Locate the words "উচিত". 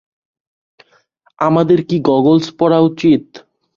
2.89-3.23